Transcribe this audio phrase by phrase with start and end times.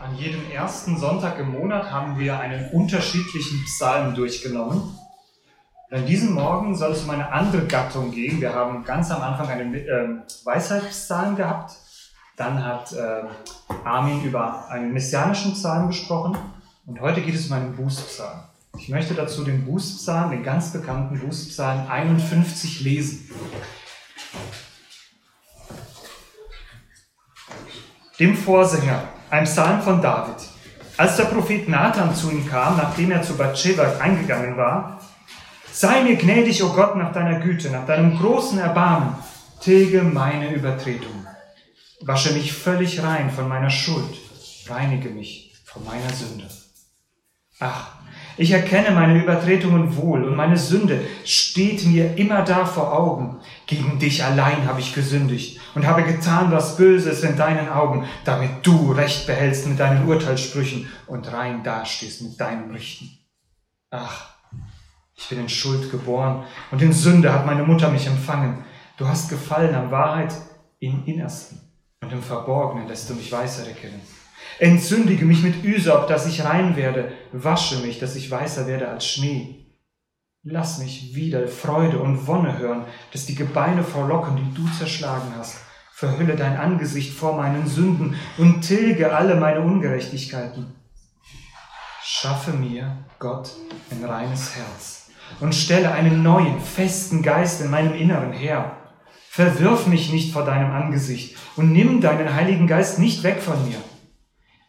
[0.00, 4.98] An jedem ersten Sonntag im Monat haben wir einen unterschiedlichen Psalm durchgenommen.
[5.90, 8.40] An diesem Morgen soll es um eine andere Gattung gehen.
[8.40, 11.76] Wir haben ganz am Anfang einen äh, Weisheitspsalm gehabt.
[12.38, 13.24] Dann hat äh,
[13.84, 16.38] Armin über einen messianischen Psalm gesprochen.
[16.86, 18.40] Und heute geht es um einen Bußpsalm.
[18.78, 23.30] Ich möchte dazu den Bußpsalm, den ganz bekannten Bußpsalm 51 lesen.
[28.18, 30.36] Dem Vorsänger, ein Psalm von David.
[30.96, 35.00] Als der Prophet Nathan zu ihm kam, nachdem er zu Bathsheba eingegangen war,
[35.72, 39.14] sei mir gnädig, o oh Gott, nach deiner Güte, nach deinem großen Erbarmen,
[39.60, 41.26] tilge meine Übertretung.
[42.02, 44.16] Wasche mich völlig rein von meiner Schuld,
[44.68, 46.48] reinige mich von meiner Sünde.
[47.60, 47.99] Ach,
[48.40, 53.38] ich erkenne meine Übertretungen wohl und meine Sünde steht mir immer da vor Augen.
[53.66, 58.66] Gegen dich allein habe ich gesündigt und habe getan, was Böses in deinen Augen, damit
[58.66, 63.10] du Recht behältst mit deinen Urteilssprüchen und rein dastehst mit deinem Richten.
[63.90, 64.30] Ach,
[65.14, 68.64] ich bin in Schuld geboren und in Sünde hat meine Mutter mich empfangen.
[68.96, 70.34] Du hast gefallen an Wahrheit
[70.78, 71.60] im Innersten
[72.00, 74.00] und im Verborgenen lässt du mich weisser erkennen.
[74.60, 77.12] Entzündige mich mit Üsop, dass ich rein werde.
[77.32, 79.64] Wasche mich, dass ich weißer werde als Schnee.
[80.42, 85.62] Lass mich wieder Freude und Wonne hören, dass die Gebeine verlocken, die du zerschlagen hast.
[85.94, 90.74] Verhülle dein Angesicht vor meinen Sünden und tilge alle meine Ungerechtigkeiten.
[92.02, 93.50] Schaffe mir, Gott,
[93.90, 98.76] ein reines Herz und stelle einen neuen, festen Geist in meinem Inneren her.
[99.30, 103.78] Verwirf mich nicht vor deinem Angesicht und nimm deinen Heiligen Geist nicht weg von mir.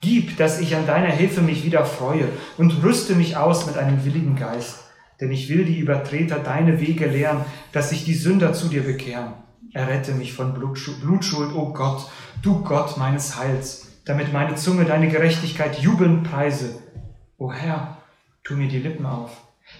[0.01, 4.03] Gib, dass ich an deiner Hilfe mich wieder freue und rüste mich aus mit einem
[4.03, 4.79] willigen Geist.
[5.19, 9.33] Denn ich will die Übertreter deine Wege lehren, dass sich die Sünder zu dir bekehren.
[9.73, 12.09] Errette mich von Blutschuld, o oh Gott,
[12.41, 16.79] du Gott meines Heils, damit meine Zunge deine Gerechtigkeit jubelnd preise.
[17.37, 17.97] O Herr,
[18.43, 19.29] tu mir die Lippen auf,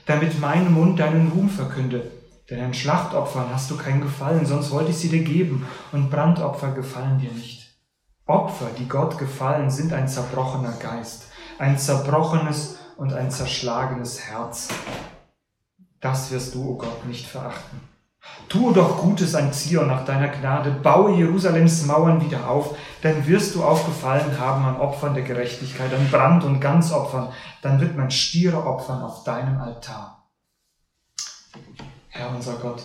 [0.06, 2.11] damit mein Mund deinen Ruhm verkünde.
[2.50, 6.72] Denn an Schlachtopfern hast du kein Gefallen, sonst wollte ich sie dir geben, und Brandopfer
[6.72, 7.60] gefallen dir nicht.
[8.25, 11.25] Opfer, die Gott gefallen, sind ein zerbrochener Geist,
[11.59, 14.69] ein zerbrochenes und ein zerschlagenes Herz.
[15.99, 17.81] Das wirst du, o oh Gott, nicht verachten.
[18.49, 23.55] Tue doch Gutes an Zion nach deiner Gnade, baue Jerusalems Mauern wieder auf, dann wirst
[23.55, 28.11] du auch gefallen haben an Opfern der Gerechtigkeit, an Brand- und Ganzopfern, dann wird man
[28.11, 30.27] Stiere opfern auf deinem Altar.
[32.09, 32.83] Herr unser Gott,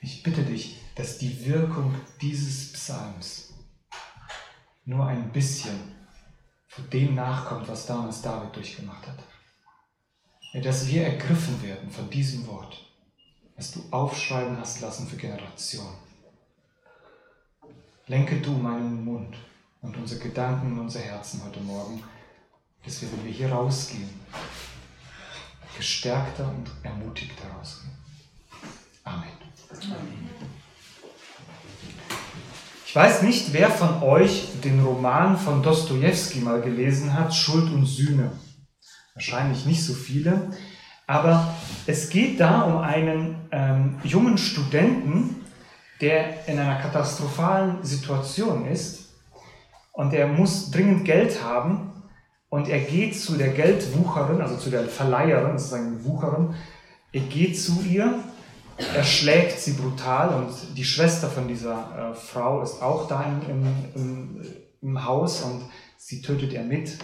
[0.00, 3.54] ich bitte dich, dass die Wirkung dieses Psalms
[4.84, 5.92] nur ein bisschen
[6.68, 9.18] von dem nachkommt, was damals David durchgemacht hat.
[10.52, 12.84] Ja, dass wir ergriffen werden von diesem Wort,
[13.56, 15.96] was du aufschreiben hast lassen für Generationen.
[18.06, 19.36] Lenke du meinen Mund
[19.80, 22.02] und unsere Gedanken und unser Herzen heute Morgen,
[22.84, 24.10] dass wir, wenn wir hier rausgehen,
[25.76, 27.96] gestärkter und ermutigter rausgehen.
[29.04, 29.28] Amen.
[29.70, 30.61] Amen.
[32.92, 37.86] Ich weiß nicht, wer von euch den Roman von Dostoevsky mal gelesen hat, Schuld und
[37.86, 38.32] Sühne.
[39.14, 40.50] Wahrscheinlich nicht so viele.
[41.06, 41.54] Aber
[41.86, 45.36] es geht da um einen ähm, jungen Studenten,
[46.02, 49.14] der in einer katastrophalen Situation ist
[49.92, 51.92] und er muss dringend Geld haben
[52.50, 56.54] und er geht zu der Geldwucherin, also zu der Verleiherin, sozusagen Wucherin,
[57.10, 58.22] er geht zu ihr
[58.76, 63.66] er schlägt sie brutal und die Schwester von dieser äh, Frau ist auch da im,
[63.94, 64.40] im,
[64.80, 65.62] im Haus und
[65.96, 66.98] sie tötet er mit.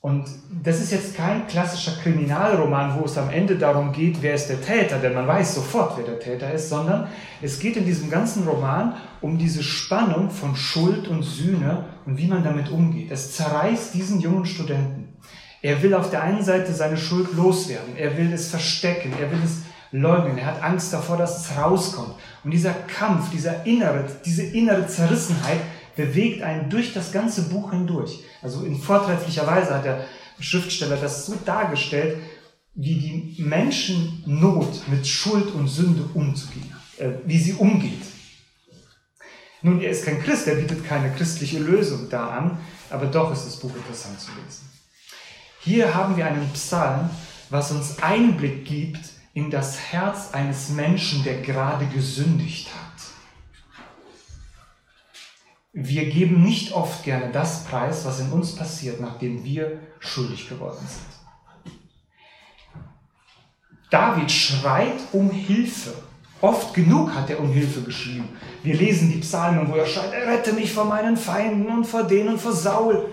[0.00, 0.28] Und
[0.62, 4.60] das ist jetzt kein klassischer Kriminalroman, wo es am Ende darum geht, wer ist der
[4.60, 7.08] Täter, denn man weiß sofort, wer der Täter ist, sondern
[7.42, 12.28] es geht in diesem ganzen Roman um diese Spannung von Schuld und Sühne und wie
[12.28, 13.10] man damit umgeht.
[13.10, 15.16] Es zerreißt diesen jungen Studenten.
[15.60, 19.40] Er will auf der einen Seite seine Schuld loswerden, er will es verstecken, er will
[19.44, 19.62] es
[20.00, 20.38] leugnen.
[20.38, 22.14] Er hat Angst davor, dass es rauskommt.
[22.44, 25.60] Und dieser Kampf, dieser innere, diese innere Zerrissenheit
[25.96, 28.20] bewegt einen durch das ganze Buch hindurch.
[28.42, 30.04] Also in vortrefflicher Weise hat der
[30.38, 32.18] Schriftsteller das so dargestellt,
[32.74, 38.02] wie die Menschen Not mit Schuld und Sünde umzugehen, äh, wie sie umgeht.
[39.62, 42.58] Nun, er ist kein Christ, er bietet keine christliche Lösung da an,
[42.90, 44.68] aber doch ist das Buch interessant zu lesen.
[45.60, 47.08] Hier haben wir einen Psalm,
[47.48, 53.02] was uns Einblick gibt in das Herz eines Menschen, der gerade gesündigt hat.
[55.74, 60.86] Wir geben nicht oft gerne das Preis, was in uns passiert, nachdem wir schuldig geworden
[60.88, 61.74] sind.
[63.90, 65.92] David schreit um Hilfe
[66.40, 68.28] Oft genug hat er um Hilfe geschrien.
[68.62, 72.30] Wir lesen die Psalmen, wo er schreit, rette mich vor meinen Feinden und vor denen
[72.30, 73.08] und vor Saul.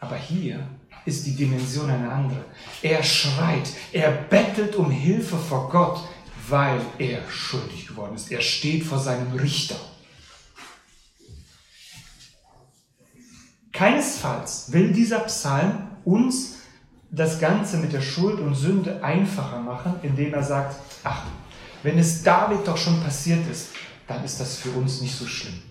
[0.00, 0.66] Aber hier
[1.08, 2.44] ist die Dimension eine andere.
[2.82, 6.06] Er schreit, er bettelt um Hilfe vor Gott,
[6.48, 8.30] weil er schuldig geworden ist.
[8.30, 9.76] Er steht vor seinem Richter.
[13.72, 16.56] Keinesfalls will dieser Psalm uns
[17.10, 21.22] das Ganze mit der Schuld und Sünde einfacher machen, indem er sagt, ach,
[21.82, 23.68] wenn es David doch schon passiert ist,
[24.06, 25.62] dann ist das für uns nicht so schlimm.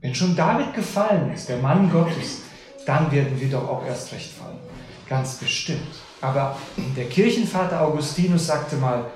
[0.00, 2.42] Wenn schon David gefallen ist, der Mann Gottes,
[2.84, 4.58] dann werden wir doch auch erst recht fallen.
[5.08, 5.94] Ganz bestimmt.
[6.20, 6.56] Aber
[6.96, 9.10] der Kirchenvater Augustinus sagte mal,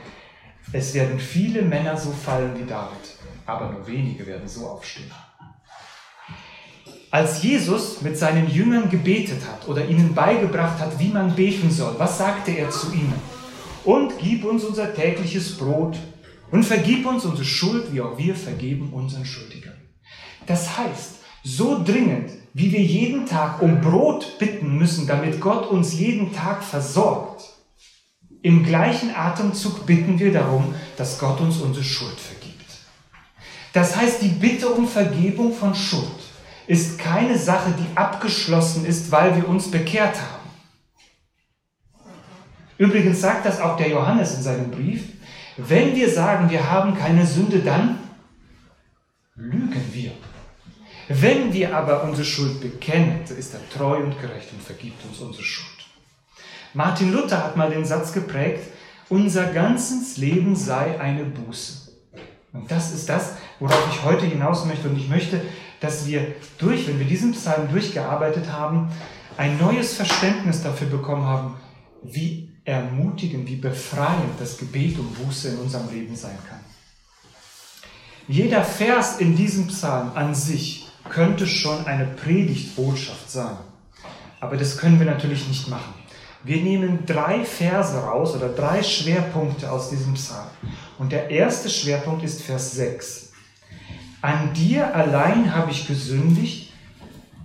[0.72, 3.16] es werden viele Männer so fallen wie David,
[3.46, 5.10] aber nur wenige werden so aufstehen.
[7.10, 11.94] Als Jesus mit seinen Jüngern gebetet hat oder ihnen beigebracht hat, wie man beten soll,
[11.98, 13.14] was sagte er zu ihnen?
[13.84, 15.96] Und gib uns unser tägliches Brot
[16.50, 19.76] und vergib uns unsere Schuld, wie auch wir vergeben unseren Schuldigern.
[20.46, 25.92] Das heißt, so dringend, wie wir jeden Tag um Brot bitten müssen, damit Gott uns
[25.92, 27.44] jeden Tag versorgt,
[28.40, 32.64] im gleichen Atemzug bitten wir darum, dass Gott uns unsere Schuld vergibt.
[33.74, 36.08] Das heißt, die Bitte um Vergebung von Schuld
[36.66, 40.50] ist keine Sache, die abgeschlossen ist, weil wir uns bekehrt haben.
[42.78, 45.04] Übrigens sagt das auch der Johannes in seinem Brief,
[45.58, 47.98] wenn wir sagen, wir haben keine Sünde, dann
[49.34, 50.12] lügen wir.
[51.08, 55.20] Wenn wir aber unsere Schuld bekennen, so ist er treu und gerecht und vergibt uns
[55.20, 55.68] unsere Schuld.
[56.74, 58.70] Martin Luther hat mal den Satz geprägt,
[59.08, 61.92] unser ganzes Leben sei eine Buße.
[62.52, 64.88] Und das ist das, worauf ich heute hinaus möchte.
[64.88, 65.40] Und ich möchte,
[65.80, 68.90] dass wir durch, wenn wir diesen Psalm durchgearbeitet haben,
[69.36, 71.54] ein neues Verständnis dafür bekommen haben,
[72.02, 76.60] wie ermutigend, wie befreiend das Gebet um Buße in unserem Leben sein kann.
[78.26, 83.56] Jeder Vers in diesem Psalm an sich könnte schon eine Predigtbotschaft sein.
[84.40, 85.94] Aber das können wir natürlich nicht machen.
[86.44, 90.46] Wir nehmen drei Verse raus oder drei Schwerpunkte aus diesem Psalm.
[90.98, 93.32] Und der erste Schwerpunkt ist Vers 6.
[94.22, 96.72] An dir allein habe ich gesündigt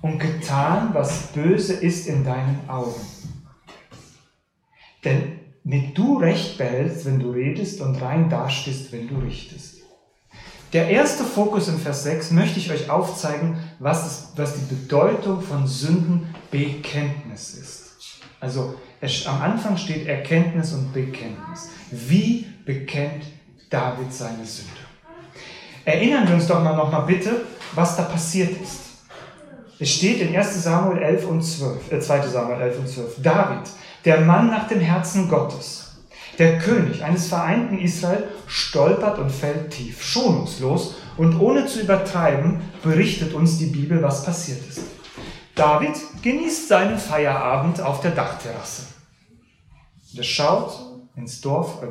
[0.02, 3.02] und getan, was böse ist in deinen Augen.
[5.04, 9.81] Denn mit du Recht behältst, wenn du redest und rein dastehst, wenn du richtest.
[10.74, 15.42] Der erste Fokus in Vers 6 möchte ich euch aufzeigen, was, ist, was die Bedeutung
[15.42, 17.92] von Sündenbekenntnis ist.
[18.40, 21.70] Also es, am Anfang steht Erkenntnis und Bekenntnis.
[21.92, 23.26] Wie bekennt
[23.70, 24.72] David seine Sünde?
[25.84, 27.42] Erinnern wir uns doch mal noch mal bitte,
[27.74, 28.80] was da passiert ist.
[29.78, 33.22] Es steht in 1 Samuel 11 und 12, äh 2 Samuel 11 und 12.
[33.22, 33.70] David,
[34.06, 35.91] der Mann nach dem Herzen Gottes,
[36.40, 43.34] der König eines vereinten Israel, stolpert und fällt tief, schonungslos und ohne zu übertreiben, berichtet
[43.34, 44.82] uns die Bibel, was passiert ist.
[45.56, 48.84] David genießt seinen Feierabend auf der Dachterrasse.
[50.16, 50.80] Er schaut
[51.16, 51.84] ins Dorf,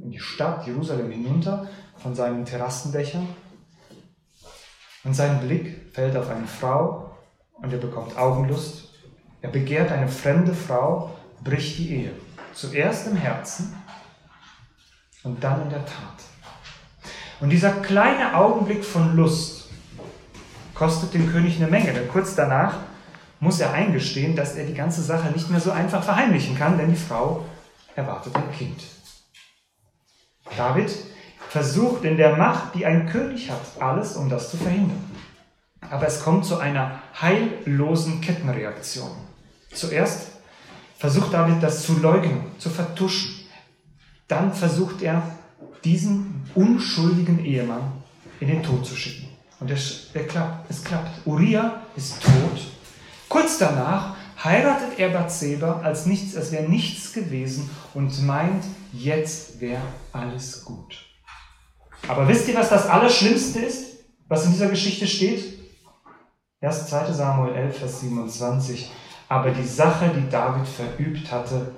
[0.00, 3.26] in die Stadt Jerusalem hinunter von seinen Terrassendächern
[5.04, 7.10] und sein Blick fällt auf eine Frau
[7.54, 8.90] und er bekommt Augenlust.
[9.40, 11.10] Er begehrt eine fremde Frau,
[11.42, 12.10] bricht die Ehe.
[12.58, 13.72] Zuerst im Herzen
[15.22, 16.24] und dann in der Tat.
[17.38, 19.68] Und dieser kleine Augenblick von Lust
[20.74, 22.78] kostet dem König eine Menge, denn kurz danach
[23.38, 26.90] muss er eingestehen, dass er die ganze Sache nicht mehr so einfach verheimlichen kann, denn
[26.90, 27.44] die Frau
[27.94, 28.82] erwartet ein Kind.
[30.56, 30.92] David
[31.50, 35.04] versucht in der Macht, die ein König hat, alles, um das zu verhindern.
[35.88, 39.12] Aber es kommt zu einer heillosen Kettenreaktion.
[39.72, 40.37] Zuerst
[40.98, 43.30] versucht David das zu leugnen, zu vertuschen.
[44.26, 45.22] Dann versucht er,
[45.84, 47.92] diesen unschuldigen Ehemann
[48.40, 49.28] in den Tod zu schicken.
[49.60, 51.26] Und es, klappt, es klappt.
[51.26, 52.66] Uriah ist tot.
[53.28, 59.82] Kurz danach heiratet er Bathseba, als, nichts, als wäre nichts gewesen und meint, jetzt wäre
[60.12, 61.06] alles gut.
[62.06, 65.58] Aber wisst ihr, was das Allerschlimmste ist, was in dieser Geschichte steht?
[66.60, 68.90] Erst 2 Samuel 11, Vers 27.
[69.28, 71.72] Aber die Sache, die David verübt hatte,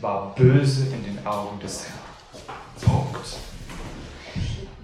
[0.00, 1.98] war böse in den Augen des Herrn.
[2.80, 3.36] Punkt.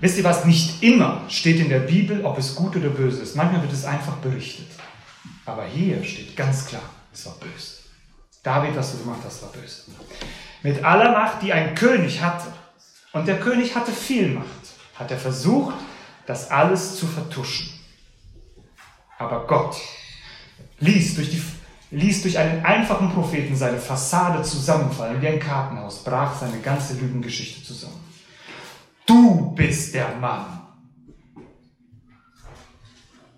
[0.00, 0.44] Wisst ihr was?
[0.44, 3.36] Nicht immer steht in der Bibel, ob es gut oder böse ist.
[3.36, 4.66] Manchmal wird es einfach berichtet.
[5.44, 7.76] Aber hier steht ganz klar, es war böse.
[8.42, 9.82] David, was du gemacht hast, war böse.
[10.62, 12.52] Mit aller Macht, die ein König hatte,
[13.12, 14.46] und der König hatte viel Macht,
[14.94, 15.74] hat er versucht,
[16.26, 17.72] das alles zu vertuschen.
[19.18, 19.76] Aber Gott
[20.80, 21.42] ließ durch, die,
[21.90, 27.62] ließ durch einen einfachen Propheten seine Fassade zusammenfallen wie ein Kartenhaus, brach seine ganze Lügengeschichte
[27.62, 28.00] zusammen.
[29.06, 30.46] Du bist der Mann,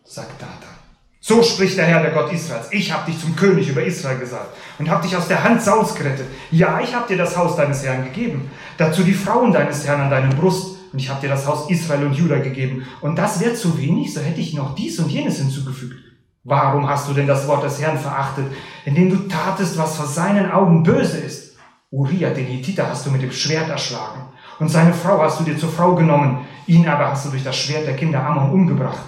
[0.05, 0.79] sagt Nathan.
[1.21, 2.69] So spricht der Herr, der Gott Israels.
[2.71, 5.95] Ich habe dich zum König über Israel gesagt und habe dich aus der Hand Sauls
[5.95, 6.27] gerettet.
[6.51, 8.51] Ja, ich habe dir das Haus deines Herrn gegeben.
[8.79, 10.79] Dazu die Frauen deines Herrn an deinem Brust.
[10.91, 12.87] Und ich habe dir das Haus Israel und Juda gegeben.
[13.03, 16.08] Und das wäre zu wenig, so hätte ich noch dies und jenes hinzugefügt.
[16.49, 18.47] Warum hast du denn das Wort des Herrn verachtet,
[18.87, 21.59] indem du tatest, was vor seinen Augen böse ist?
[21.91, 24.23] Uriah, den Hittiter, hast du mit dem Schwert erschlagen.
[24.59, 26.47] Und seine Frau hast du dir zur Frau genommen.
[26.67, 29.05] Ihn aber hast du durch das Schwert der Kinder Ammon umgebracht.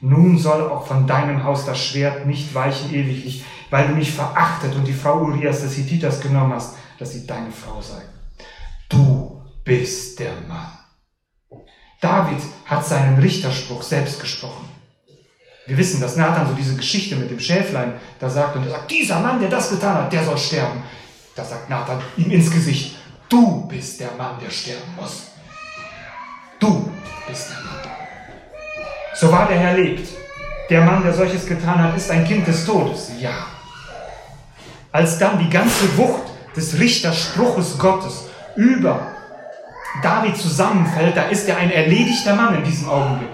[0.00, 4.74] Nun soll auch von deinem Haus das Schwert nicht weichen ewiglich, weil du mich verachtet
[4.74, 8.00] und die Frau Urias des Hittiters genommen hast, dass sie deine Frau sei.
[8.88, 10.72] Du bist der Mann.
[12.00, 14.77] David hat seinen Richterspruch selbst gesprochen.
[15.68, 18.90] Wir wissen, dass Nathan so diese Geschichte mit dem Schäflein da sagt und er sagt,
[18.90, 20.82] dieser Mann, der das getan hat, der soll sterben.
[21.36, 22.96] Da sagt Nathan ihm ins Gesicht,
[23.28, 25.26] du bist der Mann, der sterben muss.
[26.58, 26.90] Du
[27.28, 27.80] bist der Mann.
[29.14, 30.08] So wahr der Herr lebt.
[30.70, 33.10] Der Mann, der solches getan hat, ist ein Kind des Todes.
[33.20, 33.46] Ja.
[34.90, 36.22] Als dann die ganze Wucht
[36.56, 38.24] des Richterspruches Gottes
[38.56, 39.06] über
[40.02, 43.32] David zusammenfällt, da ist er ein erledigter Mann in diesem Augenblick.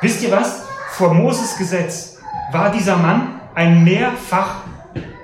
[0.00, 0.65] Wisst ihr was?
[0.96, 2.16] Vor Moses Gesetz
[2.52, 4.62] war dieser Mann ein mehrfach,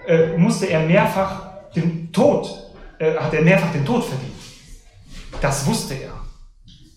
[0.06, 2.46] äh, musste er mehrfach den Tod,
[2.98, 4.34] äh, hat er mehrfach den Tod verdient.
[5.40, 6.12] Das wusste er.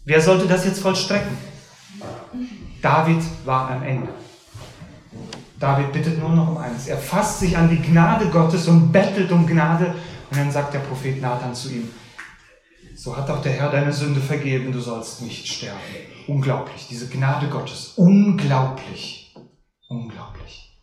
[0.04, 1.38] Wer sollte das jetzt vollstrecken?
[2.82, 4.10] David war am Ende.
[5.58, 6.88] David bittet nur noch um eines.
[6.88, 9.96] Er fasst sich an die Gnade Gottes und bettelt um Gnade.
[10.30, 11.90] Und dann sagt der Prophet Nathan zu ihm,
[13.06, 15.78] so hat auch der Herr deine Sünde vergeben, du sollst nicht sterben.
[16.26, 17.94] Unglaublich, diese Gnade Gottes.
[17.98, 19.32] Unglaublich.
[19.88, 20.76] Unglaublich.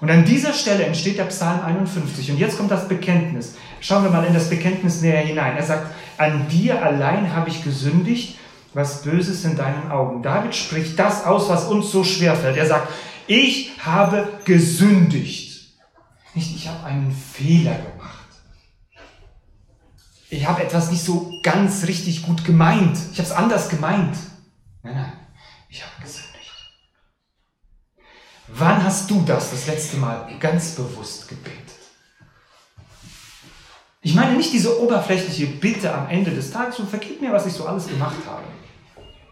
[0.00, 2.30] Und an dieser Stelle entsteht der Psalm 51.
[2.30, 3.56] Und jetzt kommt das Bekenntnis.
[3.82, 5.58] Schauen wir mal in das Bekenntnis näher hinein.
[5.58, 8.38] Er sagt, an dir allein habe ich gesündigt
[8.72, 10.22] was Böses in deinen Augen.
[10.22, 12.56] David spricht das aus, was uns so schwer fällt.
[12.56, 12.88] Er sagt,
[13.26, 15.68] ich habe gesündigt.
[16.34, 17.93] Nicht, ich habe einen Fehler gemacht.
[20.34, 22.98] Ich habe etwas nicht so ganz richtig gut gemeint.
[23.12, 24.16] Ich habe es anders gemeint.
[24.82, 25.12] Nein, nein,
[25.68, 26.50] ich habe gesündigt.
[28.48, 31.78] Wann hast du das das letzte Mal ganz bewusst gebetet?
[34.02, 37.52] Ich meine nicht diese oberflächliche Bitte am Ende des Tages und vergib mir, was ich
[37.52, 38.42] so alles gemacht habe.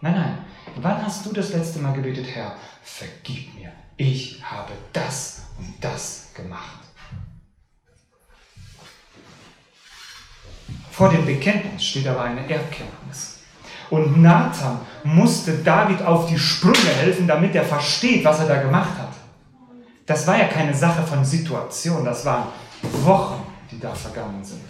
[0.03, 0.39] Nein, nein.
[0.77, 6.29] Wann hast du das letzte Mal gebetet, Herr, vergib mir, ich habe das und das
[6.33, 6.82] gemacht?
[10.93, 13.39] Vor dem Bekenntnis steht aber eine Erkenntnis.
[13.89, 18.99] Und Nathan musste David auf die Sprünge helfen, damit er versteht, was er da gemacht
[18.99, 19.13] hat.
[20.05, 22.45] Das war ja keine Sache von Situation, das waren
[23.05, 24.61] Wochen, die da vergangen sind.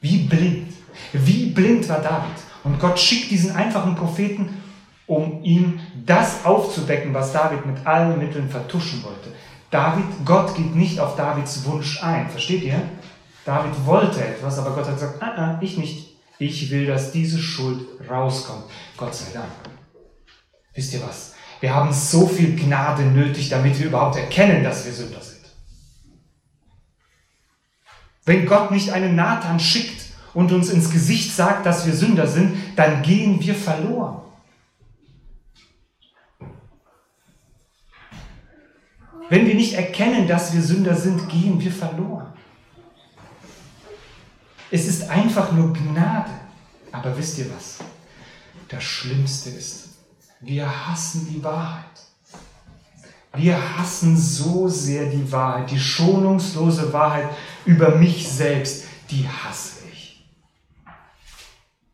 [0.00, 0.72] Wie blind,
[1.12, 2.36] wie blind war David?
[2.64, 4.60] Und Gott schickt diesen einfachen Propheten,
[5.06, 9.32] um ihm das aufzudecken, was David mit allen Mitteln vertuschen wollte.
[9.70, 12.28] David, Gott geht nicht auf Davids Wunsch ein.
[12.28, 12.82] Versteht ihr?
[13.44, 16.16] David wollte etwas, aber Gott hat gesagt, ah, ah, ich nicht.
[16.38, 18.64] Ich will, dass diese Schuld rauskommt.
[18.96, 19.50] Gott sei Dank.
[20.74, 21.34] Wisst ihr was?
[21.60, 25.40] Wir haben so viel Gnade nötig, damit wir überhaupt erkennen, dass wir Sünder sind.
[28.24, 32.56] Wenn Gott nicht einen Nathan schickt, und uns ins Gesicht sagt, dass wir Sünder sind,
[32.76, 34.20] dann gehen wir verloren.
[39.30, 42.32] Wenn wir nicht erkennen, dass wir Sünder sind, gehen wir verloren.
[44.74, 46.32] Es ist einfach nur Gnade.
[46.90, 47.78] Aber wisst ihr was?
[48.68, 49.90] Das Schlimmste ist,
[50.40, 51.84] wir hassen die Wahrheit.
[53.36, 57.28] Wir hassen so sehr die Wahrheit, die schonungslose Wahrheit
[57.64, 59.84] über mich selbst, die hasse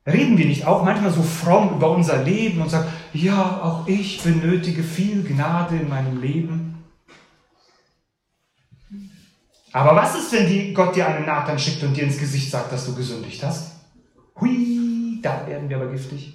[0.06, 4.22] Reden wir nicht auch manchmal so fromm über unser Leben und sagen, ja, auch ich
[4.22, 6.69] benötige viel Gnade in meinem Leben?
[9.72, 12.72] Aber was ist, wenn die, Gott dir einen Nathan schickt und dir ins Gesicht sagt,
[12.72, 13.72] dass du gesündigt hast?
[14.40, 16.34] Hui, da werden wir aber giftig.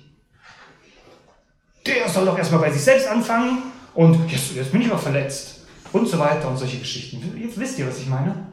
[1.85, 3.63] Der soll doch erstmal bei sich selbst anfangen
[3.93, 7.21] und jetzt, jetzt bin ich aber verletzt und so weiter und solche Geschichten.
[7.55, 8.47] Wisst ihr, was ich meine?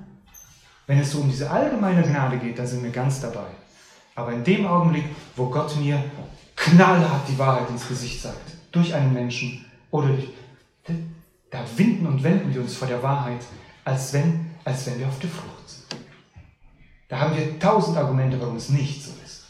[0.87, 3.47] Wenn es so um diese allgemeine Gnade geht, dann sind wir ganz dabei.
[4.15, 5.05] Aber in dem Augenblick,
[5.37, 6.03] wo Gott mir
[6.57, 10.29] knallhart die Wahrheit ins Gesicht sagt, durch einen Menschen oder durch,
[11.51, 13.41] da winden und wenden wir uns vor der Wahrheit,
[13.85, 16.00] als wenn, als wenn wir auf der Flucht sind.
[17.09, 19.45] Da haben wir tausend Argumente, warum es nicht so ist.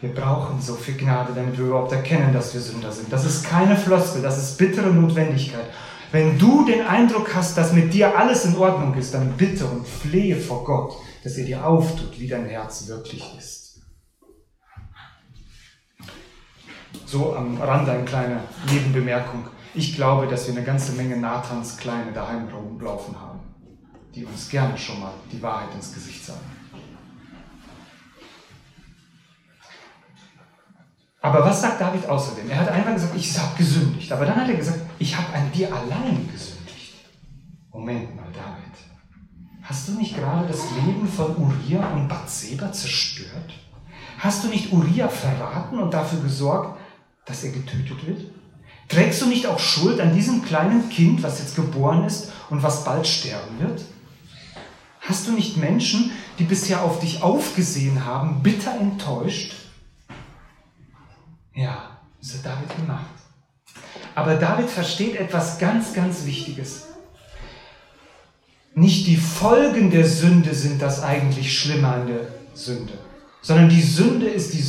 [0.00, 3.12] Wir brauchen so viel Gnade, damit wir überhaupt erkennen, dass wir Sünder sind.
[3.12, 5.66] Das ist keine Floskel, das ist bittere Notwendigkeit.
[6.10, 9.86] Wenn du den Eindruck hast, dass mit dir alles in Ordnung ist, dann bitte und
[9.86, 13.80] flehe vor Gott, dass er dir auftut, wie dein Herz wirklich ist.
[17.04, 18.40] So am Rande eine kleine
[18.72, 19.48] Nebenbemerkung.
[19.74, 23.40] Ich glaube, dass wir eine ganze Menge Nathans Kleine daheim rumlaufen haben,
[24.14, 26.40] die uns gerne schon mal die Wahrheit ins Gesicht sagen.
[31.22, 32.48] Aber was sagt David außerdem?
[32.48, 34.10] Er hat einmal gesagt, ich habe gesündigt.
[34.10, 36.94] Aber dann hat er gesagt, ich habe an dir allein gesündigt.
[37.70, 38.70] Moment mal, David.
[39.62, 43.52] Hast du nicht gerade das Leben von Uriah und Bathseba zerstört?
[44.18, 46.80] Hast du nicht Uriah verraten und dafür gesorgt,
[47.26, 48.39] dass er getötet wird?
[48.90, 52.84] Trägst du nicht auch Schuld an diesem kleinen Kind, was jetzt geboren ist und was
[52.84, 53.84] bald sterben wird?
[55.00, 59.54] Hast du nicht Menschen, die bisher auf dich aufgesehen haben, bitter enttäuscht?
[61.54, 63.06] Ja, das hat David gemacht.
[64.16, 66.88] Aber David versteht etwas ganz, ganz Wichtiges.
[68.74, 72.94] Nicht die Folgen der Sünde sind das eigentlich Schlimme an der Sünde,
[73.40, 74.64] sondern die Sünde ist die,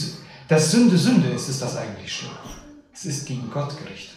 [0.48, 2.51] dass Sünde Sünde ist, ist das eigentlich Schlimme.
[3.02, 4.16] Es ist gegen Gott gerichtet.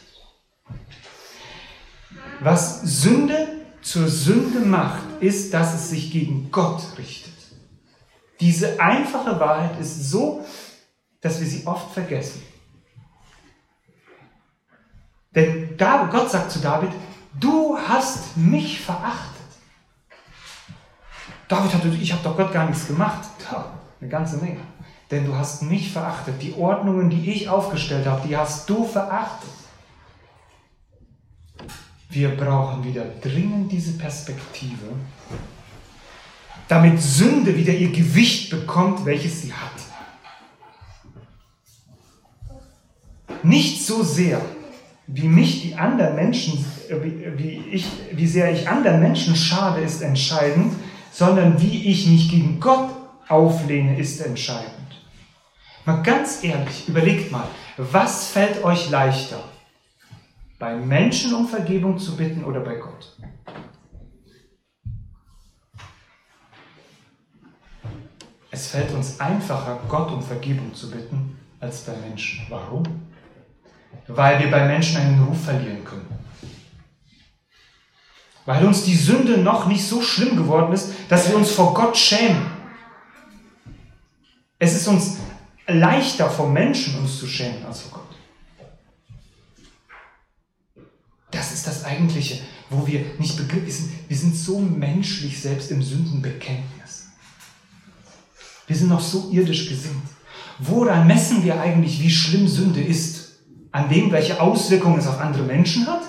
[2.41, 7.33] Was Sünde zur Sünde macht, ist, dass es sich gegen Gott richtet.
[8.41, 10.45] Diese einfache Wahrheit ist so,
[11.23, 12.43] dass wir sie oft vergessen.
[15.35, 16.91] Denn Gott sagt zu David,
[17.41, 19.47] du hast mich verachtet.
[21.49, 23.31] David hat, ich habe doch Gott gar nichts gemacht.
[23.51, 24.61] Ja, eine ganze Menge.
[25.11, 26.43] Denn du hast mich verachtet.
[26.43, 29.51] Die Ordnungen, die ich aufgestellt habe, die hast du verachtet.
[32.09, 34.87] Wir brauchen wieder dringend diese Perspektive,
[36.69, 39.73] damit Sünde wieder ihr Gewicht bekommt, welches sie hat.
[43.43, 44.41] Nicht so sehr,
[45.07, 46.65] wie mich die anderen Menschen,
[47.37, 50.73] wie, ich, wie sehr ich anderen Menschen schade, ist entscheidend,
[51.13, 52.91] sondern wie ich mich gegen Gott
[53.29, 54.74] auflehne, ist entscheidend.
[55.85, 59.43] Mal ganz ehrlich, überlegt mal, was fällt euch leichter?
[60.59, 63.17] Bei Menschen um Vergebung zu bitten oder bei Gott?
[68.51, 72.47] Es fällt uns einfacher, Gott um Vergebung zu bitten, als bei Menschen.
[72.49, 72.85] Warum?
[74.09, 76.07] weil wir bei Menschen einen Ruf verlieren können.
[78.45, 81.97] Weil uns die Sünde noch nicht so schlimm geworden ist, dass wir uns vor Gott
[81.97, 82.47] schämen.
[84.59, 85.19] Es ist uns
[85.67, 88.05] leichter vor Menschen uns zu schämen als vor Gott.
[91.31, 93.91] Das ist das Eigentliche, wo wir nicht begriffen sind.
[94.09, 97.09] Wir sind so menschlich selbst im Sündenbekenntnis.
[98.67, 100.09] Wir sind noch so irdisch gesinnt.
[100.61, 103.25] Woran messen wir eigentlich, wie schlimm Sünde ist?
[103.75, 106.03] an dem, welche Auswirkungen es auf andere Menschen hat?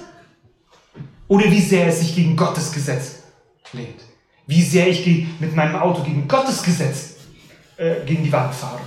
[1.27, 3.23] Oder wie sehr es sich gegen Gottes Gesetz
[3.73, 4.01] lehnt?
[4.45, 5.03] Wie sehr ich
[5.39, 7.15] mit meinem Auto gegen Gottes Gesetz
[7.77, 8.81] äh, gegen die Wand fahre?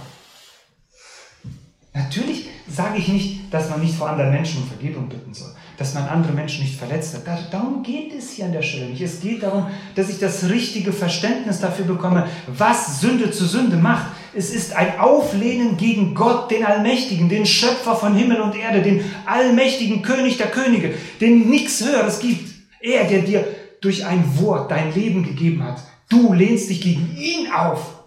[1.95, 5.95] Natürlich sage ich nicht, dass man nicht vor anderen Menschen um Vergebung bitten soll, dass
[5.95, 7.53] man andere Menschen nicht verletzt hat.
[7.53, 9.01] Darum geht es hier an der Stelle nicht.
[9.01, 14.07] Es geht darum, dass ich das richtige Verständnis dafür bekomme, was Sünde zu Sünde macht.
[14.35, 19.03] Es ist ein Auflehnen gegen Gott, den Allmächtigen, den Schöpfer von Himmel und Erde, den
[19.25, 22.51] allmächtigen König der Könige, den nichts Höheres gibt.
[22.81, 23.45] Er, der dir
[23.81, 25.81] durch ein Wort dein Leben gegeben hat.
[26.09, 28.05] Du lehnst dich gegen ihn auf.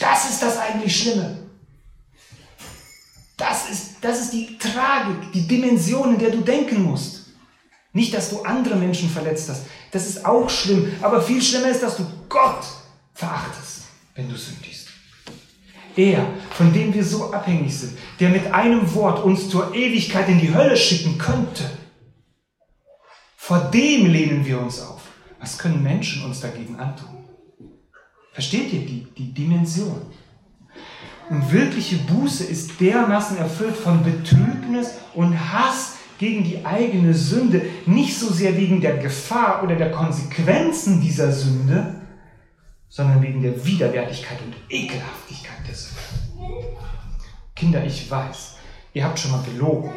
[0.00, 1.43] Das ist das eigentlich Schlimme.
[3.46, 7.26] Das ist, das ist die Tragik, die Dimension, in der du denken musst.
[7.92, 9.66] Nicht, dass du andere Menschen verletzt hast.
[9.90, 10.94] Das ist auch schlimm.
[11.02, 12.64] Aber viel schlimmer ist, dass du Gott
[13.12, 13.82] verachtest,
[14.14, 14.88] wenn du sündigst.
[15.94, 20.40] Er, von dem wir so abhängig sind, der mit einem Wort uns zur Ewigkeit in
[20.40, 21.70] die Hölle schicken könnte,
[23.36, 25.02] vor dem lehnen wir uns auf.
[25.38, 27.28] Was können Menschen uns dagegen antun?
[28.32, 30.00] Versteht ihr die, die Dimension?
[31.30, 38.16] Und wirkliche Buße ist dermaßen erfüllt von Betrübnis und Hass gegen die eigene Sünde, nicht
[38.16, 41.94] so sehr wegen der Gefahr oder der Konsequenzen dieser Sünde,
[42.88, 46.00] sondern wegen der Widerwärtigkeit und Ekelhaftigkeit der Sünde.
[47.56, 48.56] Kinder, ich weiß,
[48.92, 49.90] ihr habt schon mal gelogen.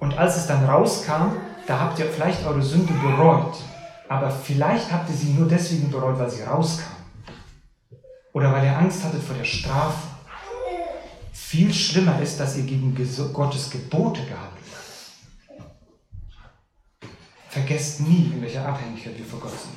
[0.00, 3.54] Und als es dann rauskam, da habt ihr vielleicht eure Sünde bereut.
[4.08, 6.94] Aber vielleicht habt ihr sie nur deswegen bereut, weil sie rauskam.
[8.32, 10.08] Oder weil ihr Angst hattet vor der Strafe
[11.54, 12.96] viel schlimmer ist, dass ihr gegen
[13.32, 15.62] Gottes Gebote gehandelt habt.
[17.48, 19.72] Vergesst nie, in welcher Abhängigkeit wir vor Gott sind.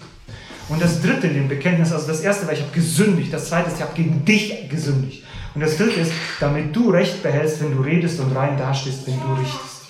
[0.69, 3.31] Und das dritte in dem Bekenntnis, also das erste war, ich habe gesündigt.
[3.31, 5.23] Das zweite ist, ich habe gegen dich gesündigt.
[5.53, 9.19] Und das dritte ist, damit du Recht behältst, wenn du redest und rein dastehst, wenn
[9.19, 9.85] du richtest.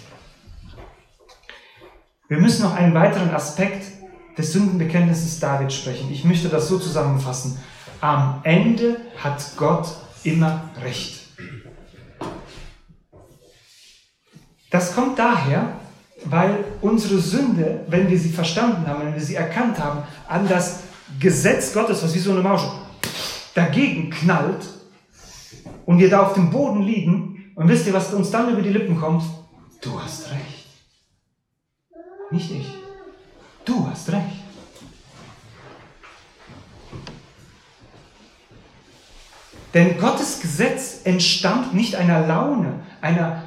[2.27, 3.85] Wir müssen noch einen weiteren Aspekt
[4.37, 6.11] des Sündenbekenntnisses David sprechen.
[6.11, 7.57] Ich möchte das so zusammenfassen.
[8.01, 9.87] am Ende hat Gott
[10.25, 11.26] immer recht.
[14.69, 15.73] Das kommt daher,
[16.25, 20.81] weil unsere Sünde, wenn wir sie verstanden haben, wenn wir sie erkannt haben, an das
[21.19, 22.63] Gesetz Gottes, was wie so eine Maus
[23.53, 24.67] dagegen knallt
[25.85, 28.69] und wir da auf dem Boden liegen und wisst ihr, was uns dann über die
[28.69, 29.23] Lippen kommt?
[29.81, 30.67] Du hast recht.
[32.29, 32.67] Nicht ich.
[33.63, 34.43] Du hast recht.
[39.73, 43.43] Denn Gottes Gesetz entstammt nicht einer Laune, einer,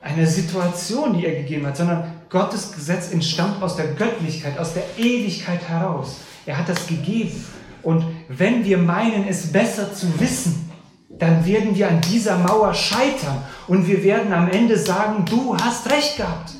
[0.00, 4.84] einer Situation, die er gegeben hat, sondern Gottes Gesetz entstammt aus der Göttlichkeit, aus der
[4.96, 6.18] Ewigkeit heraus.
[6.46, 7.44] Er hat das gegeben.
[7.82, 10.70] Und wenn wir meinen, es besser zu wissen,
[11.18, 15.90] dann werden wir an dieser Mauer scheitern und wir werden am Ende sagen, du hast
[15.90, 16.52] recht gehabt.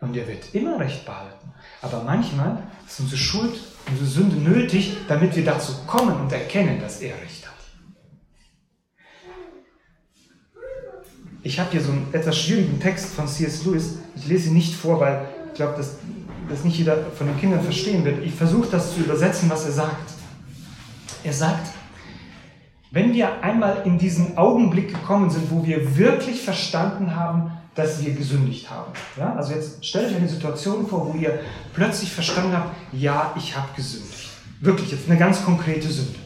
[0.00, 1.52] Und er wird immer recht behalten.
[1.82, 3.54] Aber manchmal ist unsere Schuld,
[3.88, 7.57] unsere Sünde nötig, damit wir dazu kommen und erkennen, dass er recht hat.
[11.42, 13.64] Ich habe hier so einen etwas schwierigen Text von C.S.
[13.64, 13.98] Lewis.
[14.16, 15.96] Ich lese ihn nicht vor, weil ich glaube, dass
[16.48, 18.24] das nicht jeder von den Kindern verstehen wird.
[18.24, 20.10] Ich versuche das zu übersetzen, was er sagt.
[21.22, 21.68] Er sagt,
[22.90, 28.14] wenn wir einmal in diesen Augenblick gekommen sind, wo wir wirklich verstanden haben, dass wir
[28.14, 28.92] gesündigt haben.
[29.16, 29.34] Ja?
[29.34, 31.38] Also jetzt stellt euch eine Situation vor, wo ihr
[31.74, 34.30] plötzlich verstanden habt, ja, ich habe gesündigt.
[34.60, 36.18] Wirklich, jetzt eine ganz konkrete Sünde.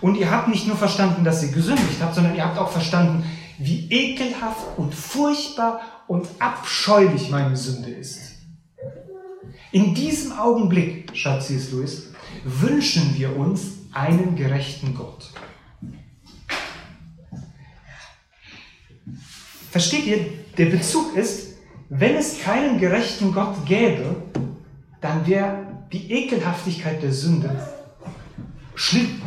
[0.00, 3.24] Und ihr habt nicht nur verstanden, dass ihr gesündigt habt, sondern ihr habt auch verstanden,
[3.58, 8.20] wie ekelhaft und furchtbar und abscheulich meine Sünde ist.
[9.72, 11.72] In diesem Augenblick, schreibt C.S.
[11.72, 12.12] Lewis,
[12.44, 15.30] wünschen wir uns einen gerechten Gott.
[19.70, 21.56] Versteht ihr, der Bezug ist,
[21.90, 24.16] wenn es keinen gerechten Gott gäbe,
[25.00, 27.50] dann wäre die Ekelhaftigkeit der Sünde
[28.74, 29.22] schlimm.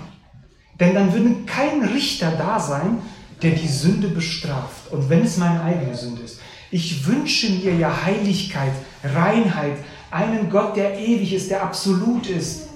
[0.80, 3.00] Denn dann würde kein Richter da sein,
[3.42, 4.92] der die Sünde bestraft.
[4.92, 6.40] Und wenn es meine eigene Sünde ist.
[6.70, 8.72] Ich wünsche mir ja Heiligkeit,
[9.04, 9.78] Reinheit,
[10.10, 12.70] einen Gott, der ewig ist, der absolut ist,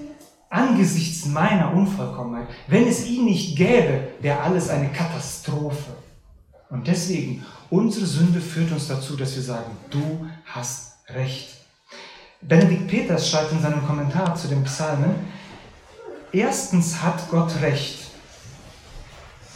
[0.50, 2.48] angesichts meiner Unvollkommenheit.
[2.68, 5.92] Wenn es ihn nicht gäbe, wäre alles eine Katastrophe.
[6.70, 11.50] Und deswegen Unsere Sünde führt uns dazu, dass wir sagen, du hast recht.
[12.42, 15.16] Benedikt Peters schreibt in seinem Kommentar zu den Psalmen,
[16.32, 18.05] erstens hat Gott recht,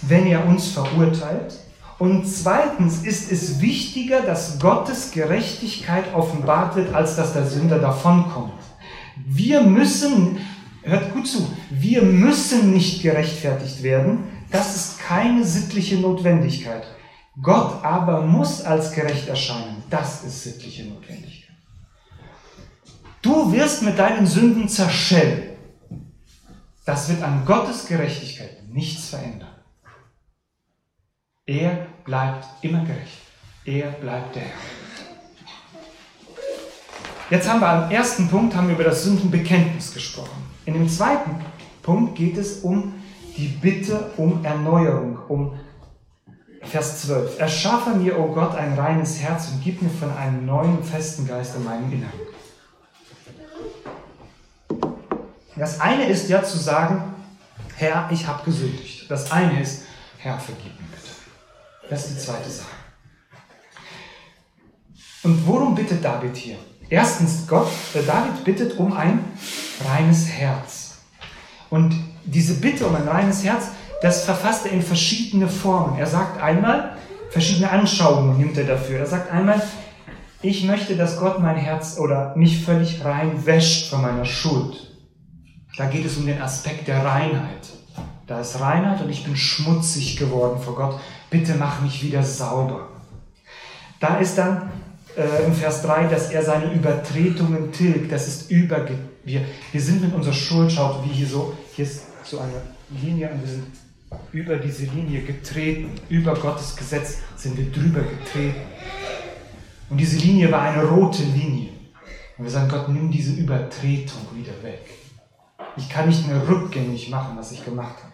[0.01, 1.59] wenn er uns verurteilt.
[1.97, 8.53] Und zweitens ist es wichtiger, dass Gottes Gerechtigkeit offenbart wird, als dass der Sünder davonkommt.
[9.25, 10.39] Wir müssen,
[10.81, 14.23] hört gut zu, wir müssen nicht gerechtfertigt werden.
[14.49, 16.83] Das ist keine sittliche Notwendigkeit.
[17.41, 19.83] Gott aber muss als gerecht erscheinen.
[19.89, 21.55] Das ist sittliche Notwendigkeit.
[23.21, 25.49] Du wirst mit deinen Sünden zerschellen.
[26.85, 29.48] Das wird an Gottes Gerechtigkeit nichts verändern.
[31.49, 33.21] Er bleibt immer gerecht.
[33.65, 34.51] Er bleibt der Herr.
[37.31, 40.43] Jetzt haben wir am ersten Punkt haben wir über das Sündenbekenntnis gesprochen.
[40.65, 41.31] In dem zweiten
[41.81, 42.93] Punkt geht es um
[43.35, 45.59] die Bitte um Erneuerung, um
[46.61, 47.39] Vers 12.
[47.39, 51.27] Erschaffe mir, o oh Gott, ein reines Herz und gib mir von einem neuen, festen
[51.27, 52.19] Geist in meinem Inneren.
[55.55, 57.01] Das eine ist ja zu sagen,
[57.75, 59.09] Herr, ich habe gesündigt.
[59.09, 59.85] Das eine ist,
[60.19, 60.88] Herr, vergib mir.
[61.89, 62.67] Das ist die zweite Sache.
[65.23, 66.57] Und worum bittet David hier?
[66.89, 69.23] Erstens, Gott, äh, David bittet um ein
[69.85, 70.97] reines Herz.
[71.69, 73.67] Und diese Bitte um ein reines Herz
[74.01, 75.99] das verfasst er in verschiedene Formen.
[75.99, 76.95] Er sagt einmal,
[77.29, 78.99] verschiedene Anschauungen nimmt er dafür.
[78.99, 79.61] Er sagt einmal,
[80.41, 84.95] ich möchte, dass Gott mein Herz oder mich völlig rein wäscht von meiner Schuld.
[85.77, 87.67] Da geht es um den Aspekt der Reinheit.
[88.25, 90.99] Da ist Reinheit und ich bin schmutzig geworden vor Gott.
[91.29, 92.89] Bitte mach mich wieder sauber.
[93.99, 94.71] Da ist dann
[95.15, 98.11] äh, im Vers 3, dass er seine Übertretungen tilgt.
[98.11, 98.87] Das ist über.
[99.23, 102.61] Wir, wir sind mit unserer Schuld, schaut, wie hier so, hier ist so eine
[103.01, 103.65] Linie und wir sind
[104.31, 108.61] über diese Linie getreten, über Gottes Gesetz sind wir drüber getreten.
[109.89, 111.69] Und diese Linie war eine rote Linie.
[112.37, 114.85] Und wir sagen, Gott, nimm diese Übertretung wieder weg.
[115.77, 118.13] Ich kann nicht mehr rückgängig machen, was ich gemacht habe.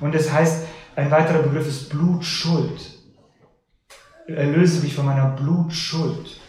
[0.00, 0.64] Und das heißt,
[0.98, 2.98] ein weiterer Begriff ist Blutschuld.
[4.26, 6.40] Erlöse mich von meiner Blutschuld.